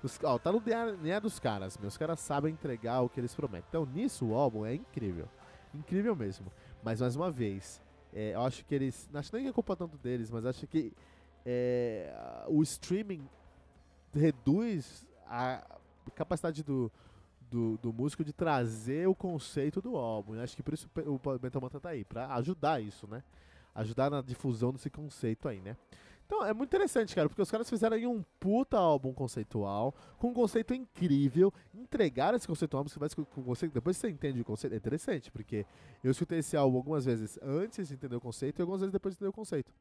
[0.02, 3.66] Os, ó, tá no DNA dos caras, meus caras sabem entregar o que eles prometem.
[3.70, 5.28] Então nisso o álbum é incrível.
[5.74, 6.52] Incrível mesmo.
[6.84, 7.82] Mas mais uma vez,
[8.14, 9.10] é, eu acho que eles.
[9.14, 10.94] Acho nem que é culpa tanto deles, mas acho que
[11.50, 12.12] é,
[12.50, 13.26] o streaming
[14.14, 15.64] reduz a
[16.14, 16.92] capacidade do,
[17.50, 20.36] do, do, músico de trazer o conceito do álbum.
[20.36, 23.24] Eu acho que por isso o Metal Mantra tá aí, pra ajudar isso, né?
[23.74, 25.78] Ajudar na difusão desse conceito aí, né?
[26.26, 30.32] Então é muito interessante, cara, porque os caras fizeram aí um puta álbum conceitual, com
[30.32, 34.74] um conceito incrível, entregaram esse conceito álbum, você com você, depois você entende o conceito,
[34.74, 35.66] é interessante, porque
[36.04, 39.16] eu escutei esse álbum algumas vezes antes de entender o conceito e algumas vezes depois
[39.16, 39.72] de entender o conceito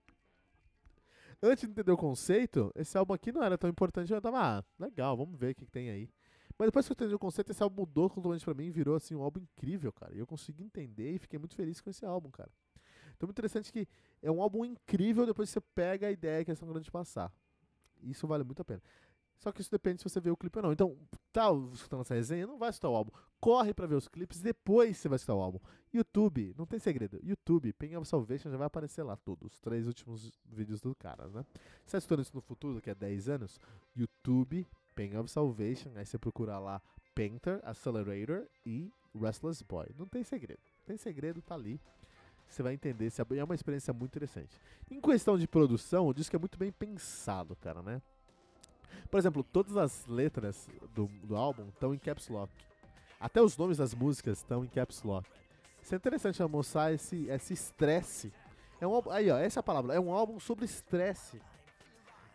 [1.43, 4.13] antes de entender o conceito, esse álbum aqui não era tão importante.
[4.13, 6.09] Eu tava, ah, legal, vamos ver o que, que tem aí.
[6.59, 8.97] Mas depois que eu entendi o conceito, esse álbum mudou completamente pra mim e virou
[8.97, 10.15] assim um álbum incrível, cara.
[10.15, 12.51] E eu consegui entender e fiquei muito feliz com esse álbum, cara.
[13.15, 13.87] Então, muito interessante que
[14.23, 16.91] é um álbum incrível depois que você pega a ideia que eles estão querendo te
[16.91, 17.33] passar.
[18.03, 18.83] Isso vale muito a pena.
[19.39, 20.73] Só que isso depende se você vê o clipe ou não.
[20.73, 20.97] Então,
[21.33, 23.11] tá escutando essa resenha, não vai escutar o álbum.
[23.39, 25.59] Corre para ver os clipes, depois você vai escutar o álbum.
[25.93, 27.21] YouTube, não tem segredo.
[27.23, 31.29] YouTube, Pain of Salvation já vai aparecer lá todos, os três últimos vídeos do cara,
[31.29, 31.45] né?
[31.85, 33.61] Você tá escutando isso no futuro, daqui a 10 anos?
[33.95, 36.81] YouTube, Pain of Salvation, aí você procura lá
[37.15, 39.87] Painter, Accelerator e Restless Boy.
[39.99, 40.61] Não tem segredo.
[40.87, 41.81] Tem segredo, tá ali.
[42.49, 44.61] Você vai entender, é uma experiência muito interessante.
[44.91, 48.01] Em questão de produção, o disco é muito bem pensado, cara, né?
[49.11, 52.53] Por exemplo, todas as letras do, do álbum estão em caps lock.
[53.21, 55.29] Até os nomes das músicas estão em caps lock.
[55.83, 58.33] Isso é interessante mostrar esse estresse.
[58.81, 59.95] É um, aí, ó, essa é a palavra.
[59.95, 61.41] É um álbum sobre estresse.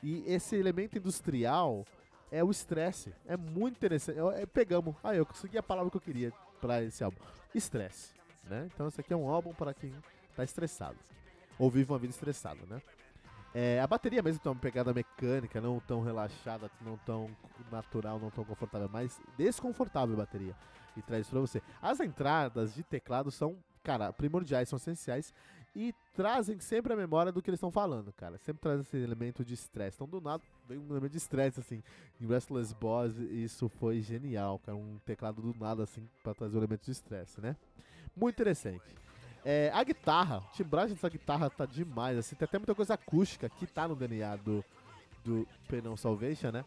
[0.02, 1.86] E esse elemento industrial
[2.32, 3.14] é o estresse.
[3.28, 4.18] É muito interessante.
[4.36, 4.96] É, pegamos.
[5.04, 7.18] Aí, eu consegui a palavra que eu queria para esse álbum.
[7.54, 8.14] Estresse.
[8.46, 8.70] Né?
[8.74, 9.94] Então, esse aqui é um álbum para quem
[10.30, 10.98] está estressado.
[11.60, 12.82] Ou vive uma vida estressada, né?
[13.54, 17.30] É, a bateria mesmo tem uma pegada mecânica, não tão relaxada, não tão
[17.72, 20.56] natural, não tão confortável, mas desconfortável a bateria.
[20.96, 21.62] E traz isso pra você.
[21.82, 25.34] As entradas de teclado são, cara, primordiais, são essenciais
[25.76, 28.38] e trazem sempre a memória do que eles estão falando, cara.
[28.38, 29.96] Sempre traz esse elemento de estresse.
[29.96, 31.84] Então, do nada, vem um elemento de estresse, assim.
[32.20, 34.78] Em Restless Boss, isso foi genial, cara.
[34.78, 37.56] Um teclado do nada, assim, pra trazer o um elemento de estresse, né?
[38.16, 38.96] Muito interessante.
[39.44, 43.50] É, a guitarra, o timbragem dessa guitarra tá demais, assim, tem até muita coisa acústica
[43.50, 44.64] que tá no DNA do,
[45.24, 46.64] do Penal Salvation, né?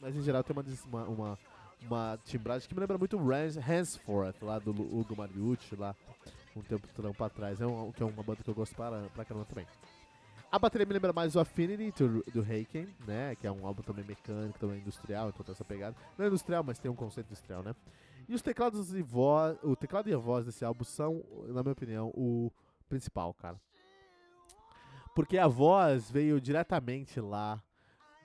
[0.00, 1.38] Mas em geral tem uma, uma,
[1.82, 5.96] uma timbragem que me lembra muito Hansforth, lá do Hugo Mariucci, lá
[6.54, 9.24] um tempo pra trás, é um, que é uma banda que eu gosto para, pra
[9.24, 9.66] caramba também.
[10.50, 13.34] A bateria me lembra mais o Affinity do, do Haken, né?
[13.34, 15.96] Que é um álbum também mecânico, também industrial, então tem essa pegada.
[16.16, 17.74] Não é industrial, mas tem um conceito industrial, né?
[18.28, 21.72] E os teclados e voz, o teclado e a voz desse álbum são, na minha
[21.72, 22.50] opinião, o
[22.88, 23.60] principal, cara.
[25.14, 27.62] Porque a voz veio diretamente lá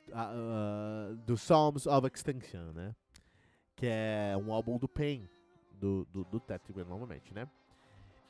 [0.10, 2.96] uh, do Psalms of Extinction, né?
[3.76, 5.30] Que é um álbum do Pain,
[5.72, 7.48] do, do, do Tetrigan, normalmente, né?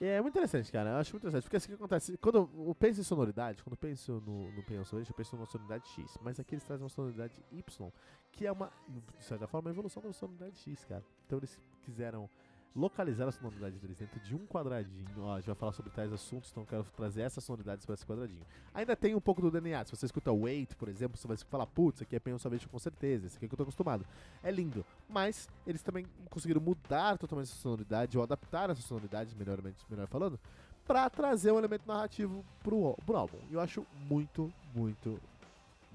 [0.03, 0.89] É muito interessante, cara.
[0.89, 1.43] Eu acho muito interessante.
[1.43, 2.17] Porque assim que acontece.
[2.17, 5.87] Quando eu penso em sonoridade, quando eu penso no, no Pain eu penso numa sonoridade
[5.89, 6.17] X.
[6.21, 7.91] Mas aqui eles trazem uma sonoridade Y,
[8.31, 11.03] que é uma, de certa forma, a evolução da sonoridade X, cara.
[11.27, 12.27] Então eles quiseram
[12.75, 15.05] localizar a sonoridade deles dentro de um quadradinho.
[15.17, 17.95] Ó, a gente vai falar sobre tais assuntos, então eu quero trazer essas sonoridades para
[17.95, 18.41] esse quadradinho.
[18.73, 19.85] Ainda tem um pouco do DNA.
[19.85, 22.79] Se você escuta Wait, por exemplo, você vai falar, putz, aqui é Pain Salvation com
[22.79, 24.05] certeza, esse aqui é que eu tô acostumado.
[24.41, 24.85] É lindo.
[25.09, 30.39] Mas eles também conseguiram mudar totalmente essa sonoridade, ou adaptar essa sonoridade, melhor, melhor falando,
[30.87, 33.37] para trazer um elemento narrativo pro, pro álbum.
[33.49, 35.19] E eu acho muito, muito,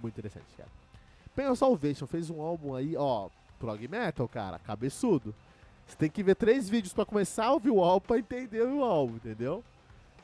[0.00, 0.70] muito interessante, cara.
[1.34, 5.34] Pain Salvation fez um álbum aí, ó, prog metal, cara, cabeçudo.
[5.86, 8.82] Você tem que ver três vídeos para começar a ouvir o álbum pra entender o
[8.82, 9.64] álbum, entendeu?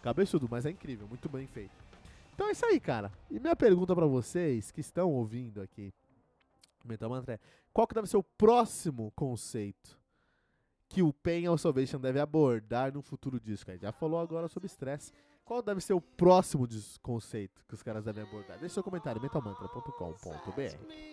[0.03, 1.71] Cabeçudo, mas é incrível, muito bem feito.
[2.35, 3.13] Então é isso aí, cara.
[3.31, 5.95] E minha pergunta para vocês que estão ouvindo aqui,
[6.85, 7.41] Mental Mantra, é
[7.73, 9.99] qual que deve ser o próximo conceito
[10.89, 13.71] que o Pain of Salvation deve abordar no futuro disco?
[13.71, 15.13] A gente já falou agora sobre estresse.
[15.45, 16.69] Qual deve ser o próximo
[17.01, 18.59] conceito que os caras devem abordar?
[18.59, 21.13] Deixe seu comentário, mentalmantra.com.br.